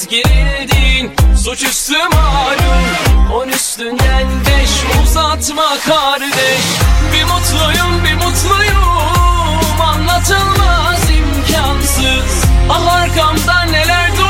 biraz 0.00 0.08
gerildin 0.08 1.12
Suçüstü 1.36 1.98
malum. 1.98 3.32
On 3.34 3.48
üstünden 3.48 4.26
beş 4.46 4.70
uzatma 5.02 5.78
kardeş. 5.86 6.64
Bir 7.12 7.24
mutluyum 7.24 8.04
bir 8.04 8.14
mutluyum. 8.14 9.80
Anlatılmaz 9.80 11.10
imkansız. 11.10 12.44
Al 12.70 12.86
arkamda 12.86 13.62
neler 13.62 14.10
dur 14.16 14.29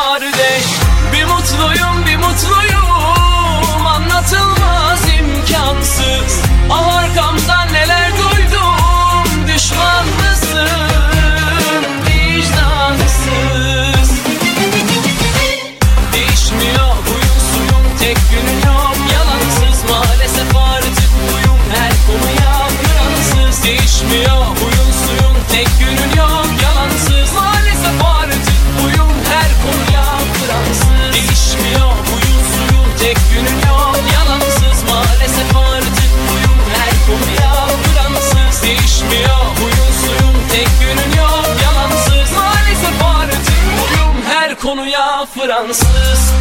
cansız 45.67 46.33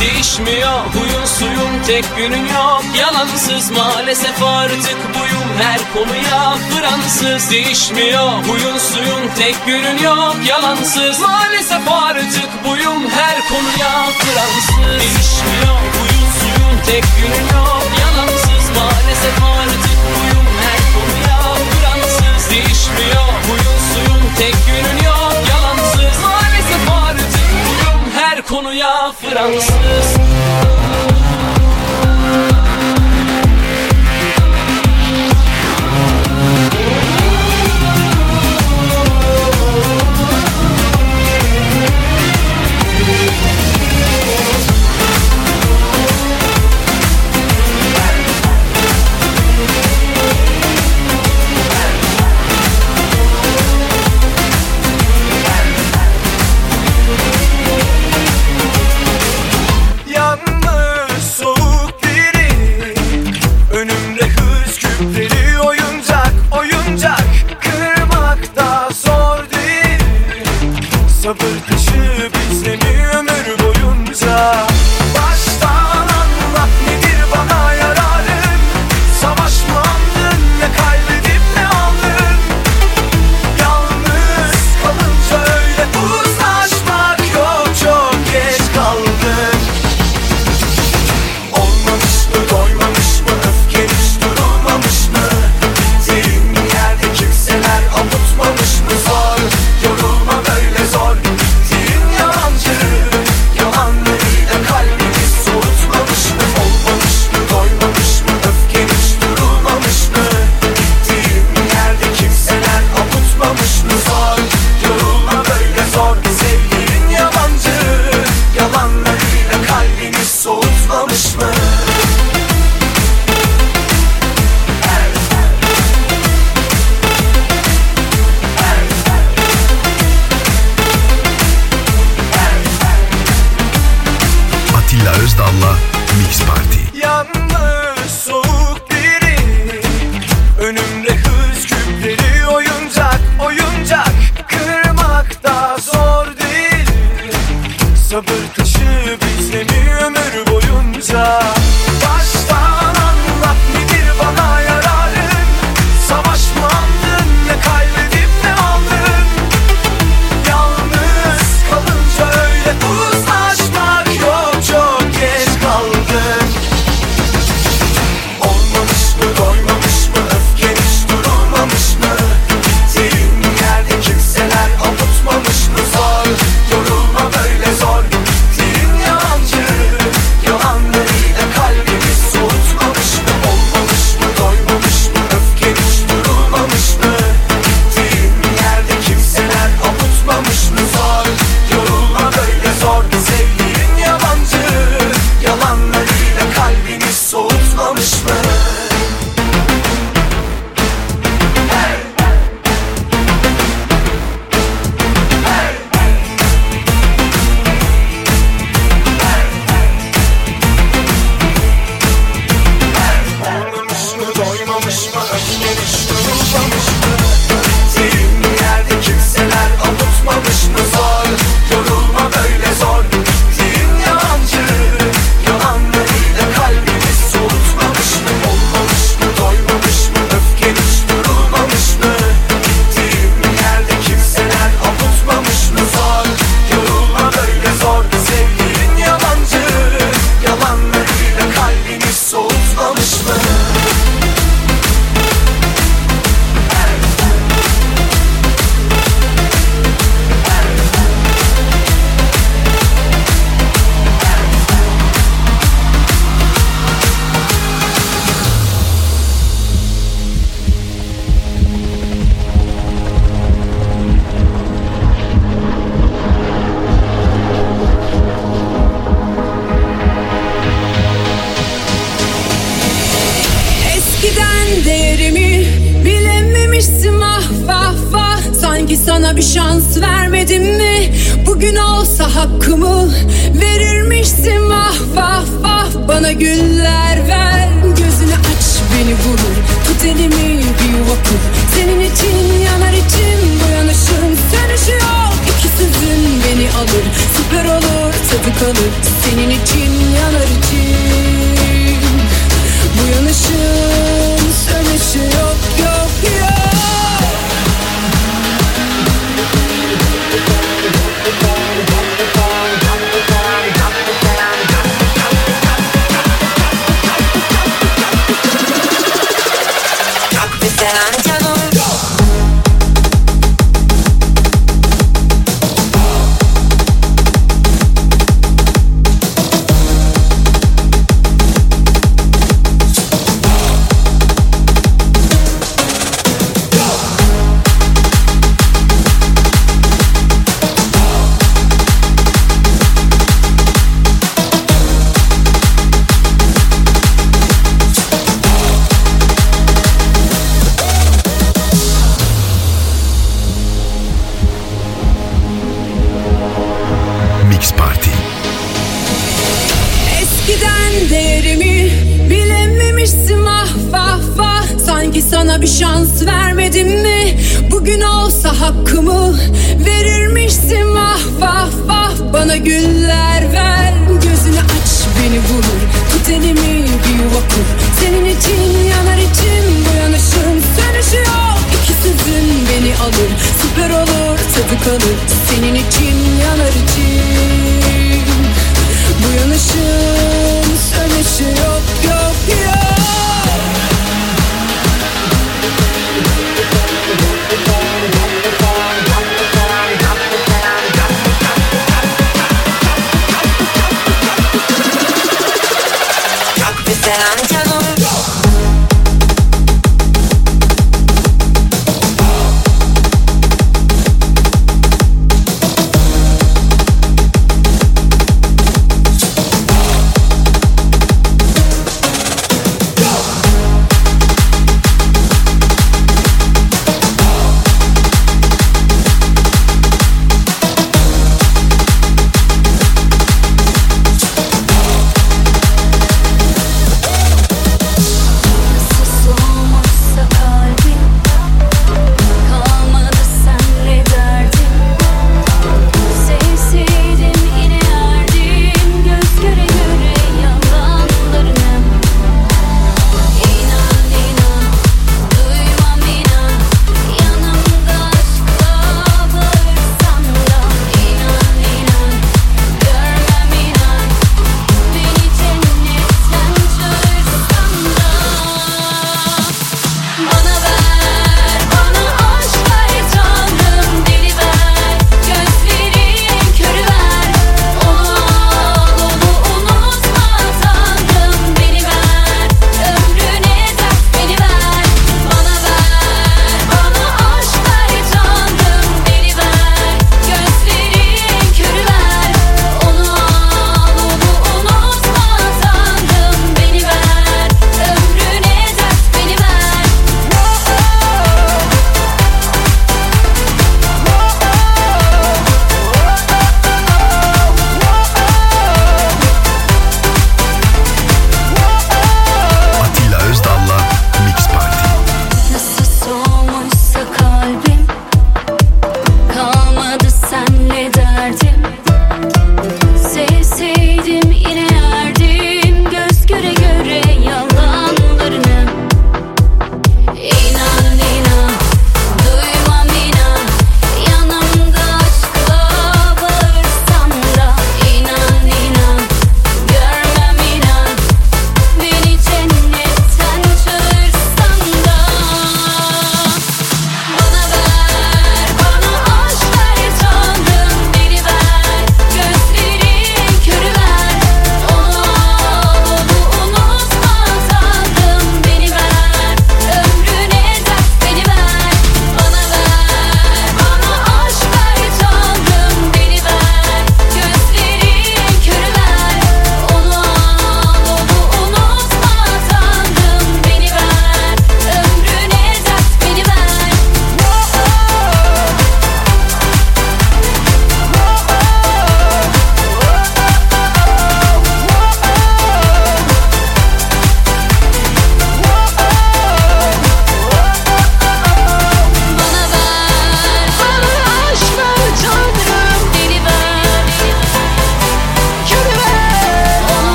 Değişmiyor 0.00 0.68
huyun 0.68 1.24
suyun 1.24 1.82
tek 1.86 2.04
günün 2.16 2.46
yok. 2.46 2.84
Yalansız 2.98 3.70
maalesef 3.70 4.42
artık 4.42 4.96
bu 5.14 5.17
her 5.62 5.80
konuya 5.92 6.54
Fransız 6.70 7.50
değişmiyor. 7.50 8.30
Huyun 8.48 8.78
suyun 8.78 9.28
tek 9.38 9.66
günün 9.66 9.98
yok 9.98 10.36
yalansız. 10.48 11.20
Maalesef 11.20 11.92
artık 11.92 12.50
buyum 12.64 13.10
her 13.10 13.36
konuya 13.48 14.06
Fransız 14.18 14.76
değişmiyor. 15.00 15.78
Huyun 15.98 16.28
suyun 16.40 16.78
tek 16.86 17.04
günün 17.18 17.46
yok 17.58 17.86
yalansız. 18.00 18.64
Maalesef 18.76 19.42
artık 19.42 19.98
buyum 20.14 20.46
her 20.64 20.80
konuya 20.94 21.40
Fransız 21.74 22.50
değişmiyor. 22.50 23.28
Huyun 23.48 23.78
suyun 23.92 24.22
tek 24.38 24.54
günün 24.66 25.04
yok 25.04 25.34
yalansız. 25.50 26.22
Maalesef 26.24 26.90
artık 27.04 27.30
buyum 27.66 28.00
her 28.16 28.42
konuya 28.42 29.12
Fransız 29.22 30.17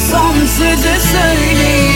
kalır 0.00 0.46
son 0.46 1.89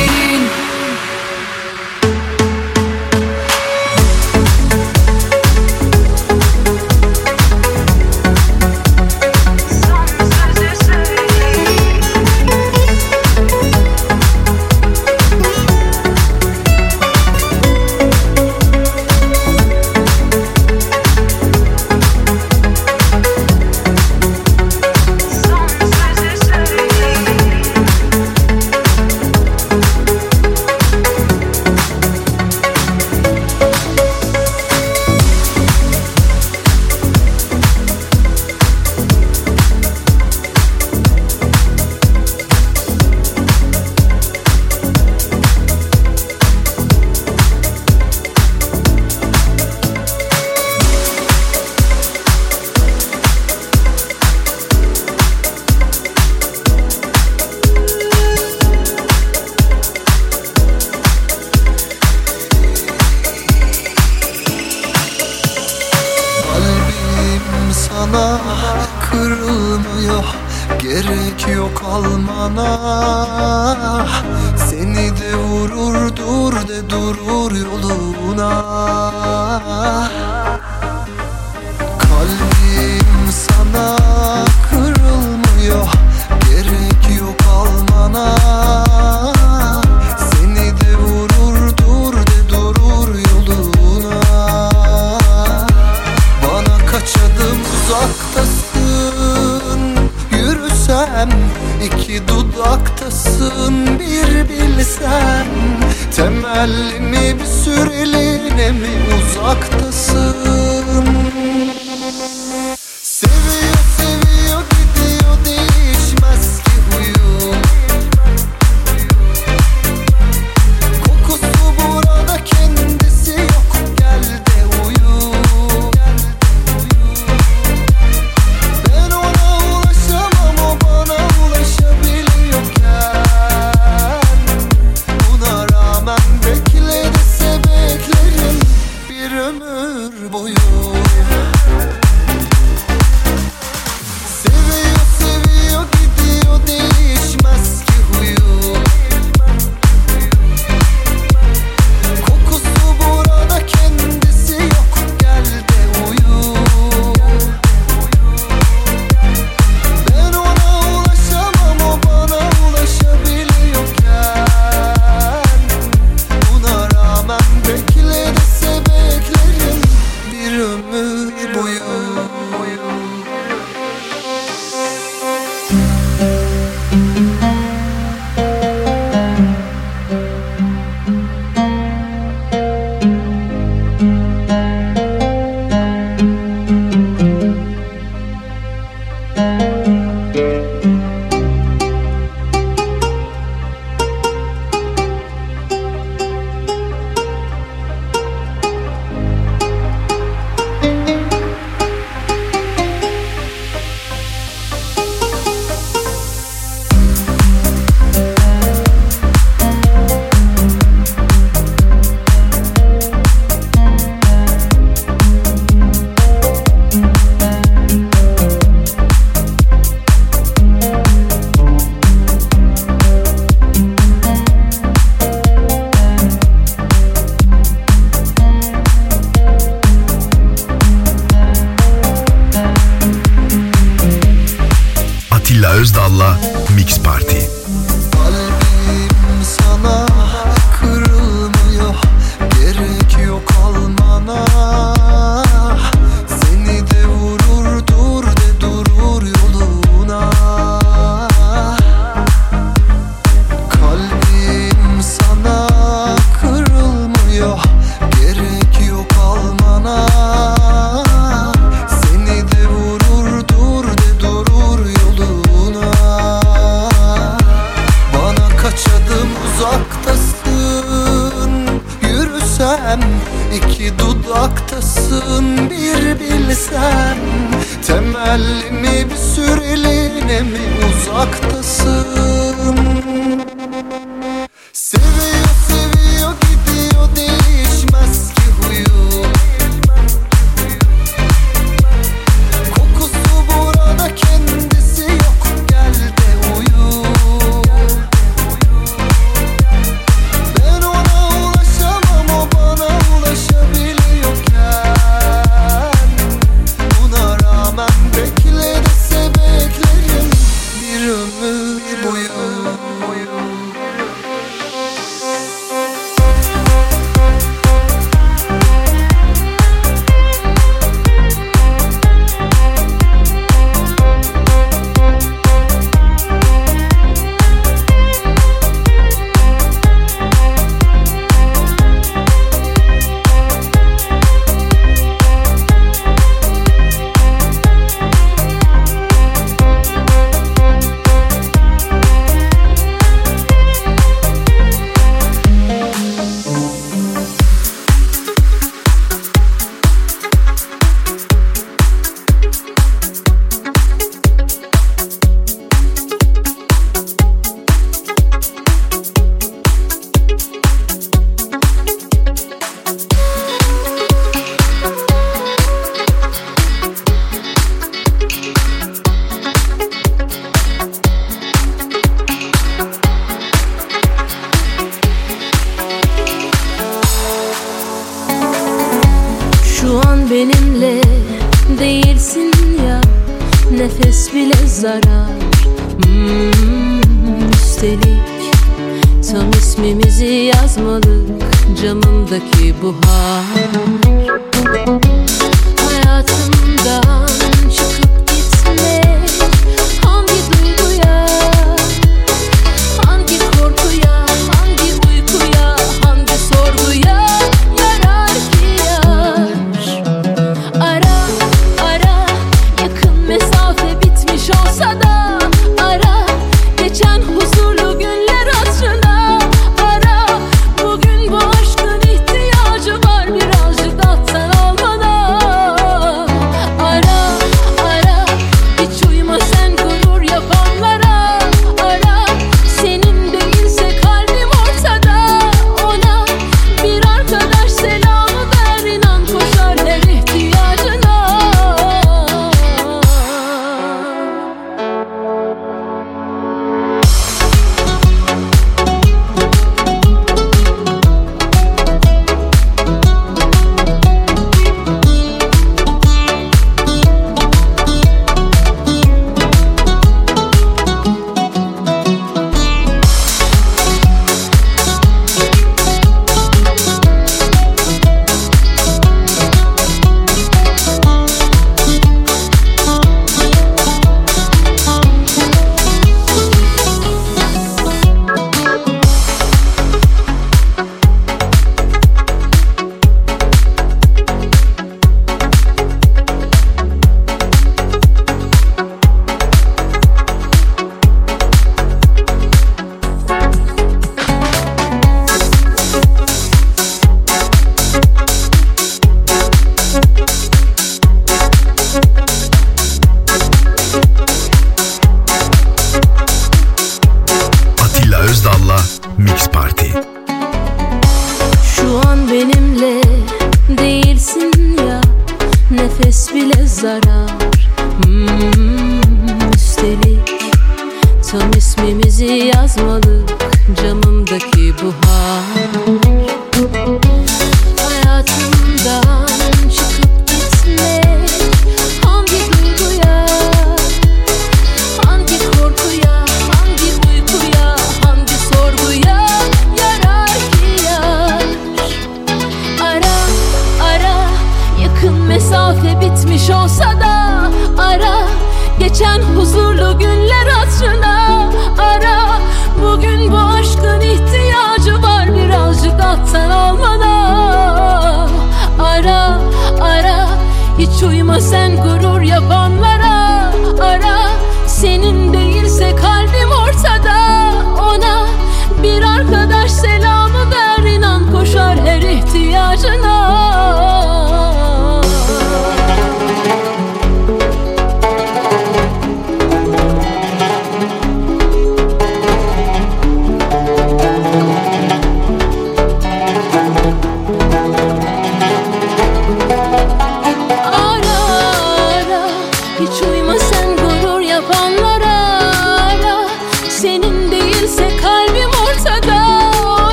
Temelli 106.55 107.01
mi 107.01 107.40
bir 107.40 107.45
süreliğine 107.45 108.71
mi 108.71 108.88
uzaktasın 109.17 110.63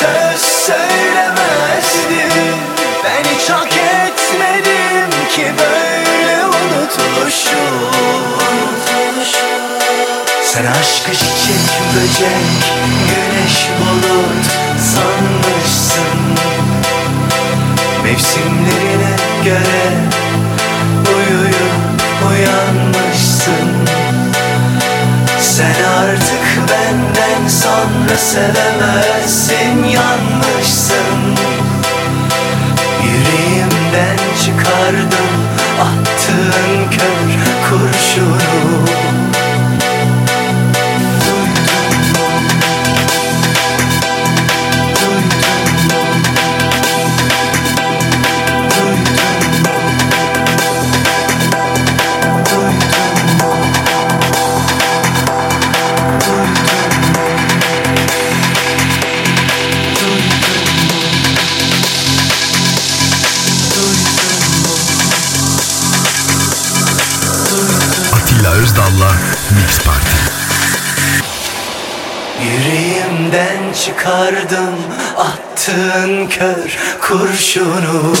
söz 0.00 0.40
söylemezdim. 0.40 2.56
Ben 3.04 3.24
hiç 3.30 3.50
hak 3.50 3.72
etmedim 3.72 5.10
ki 5.30 5.44
böyle 5.58 6.46
unutuluşu 6.46 7.90
sen 10.44 10.66
aşkı 10.66 11.12
çiçek 11.12 11.66
böcek 11.94 12.46
Güneş 13.08 13.68
bulut 13.80 14.46
sanmışsın. 14.94 16.20
Mevsimlerine 18.04 19.16
göre 19.44 19.90
Uyuyup 21.16 22.00
uyanmışsın 22.30 23.99
benden 27.40 27.48
sonra 27.48 28.16
sevemezsin 28.18 29.84
Yanmışsın 29.84 31.36
Yüreğimden 33.04 34.18
çıkardım 34.44 35.30
Attığın 35.80 36.90
kör 36.90 37.70
kurşunu 37.70 38.90
çıkardım 73.84 74.76
attığın 75.16 76.28
kör 76.28 76.78
kurşunu 77.00 78.14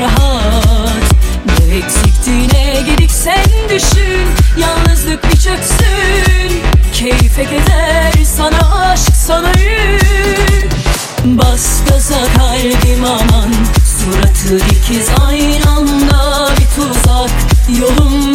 rahat. 0.00 1.02
Ne 1.46 1.76
eksikti 1.76 2.30
ne 2.30 2.82
gidik 2.90 3.10
sen 3.10 3.44
düşün. 3.68 4.28
Yalnızlık 4.56 5.24
bir 5.24 5.38
çöksün 5.38 6.62
Keyfe 6.92 7.44
keder 7.44 8.12
sana 8.24 8.80
aşk 8.80 9.16
sana 9.16 9.48
yük 9.48 10.70
Bas 11.24 11.84
gaza 11.88 12.18
kalbim 12.36 13.04
aman. 13.04 13.54
Suratı 13.84 14.66
ikiz 14.70 15.08
aynı 15.26 15.70
anda 15.70 16.48
bir 16.58 16.66
tuzak. 16.76 17.30
Yolum 17.80 18.33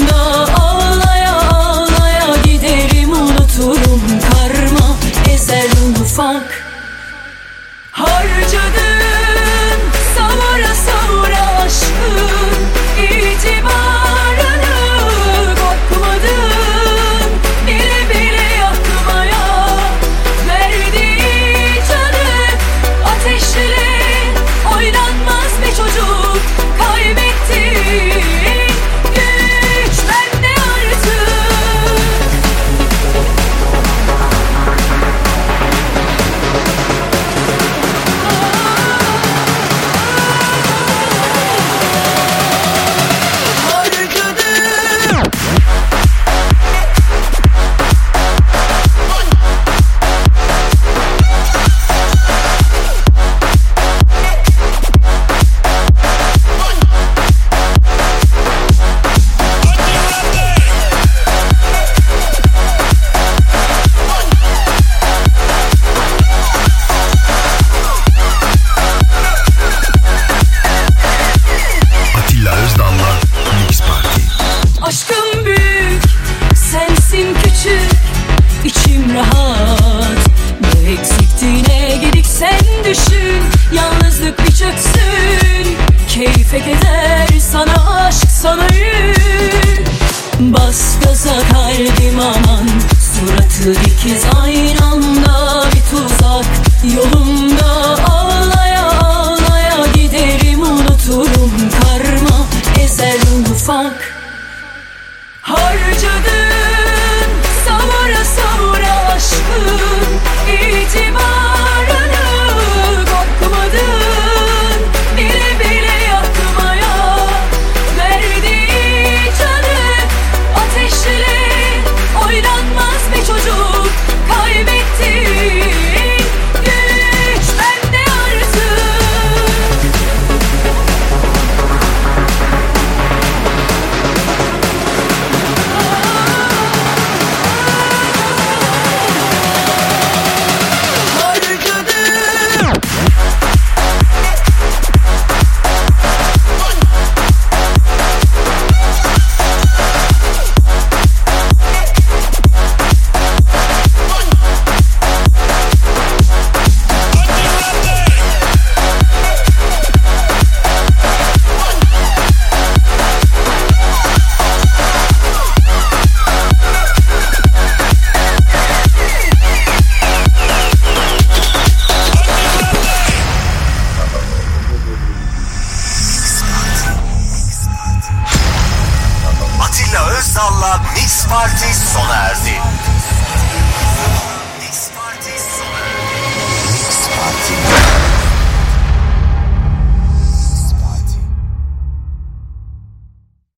Cookie 93.69 93.91
kiss 93.97 94.38